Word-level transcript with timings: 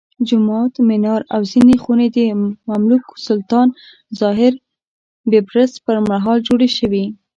جومات، 0.27 0.73
منار 0.87 1.21
او 1.33 1.41
ځینې 1.51 1.75
خونې 1.83 2.07
د 2.17 2.19
مملوک 2.69 3.03
سلطان 3.27 3.67
الظاهر 4.11 4.53
بیبرس 5.31 5.71
پرمهال 5.85 6.37
جوړې 6.47 6.69
شوې. 6.77 7.05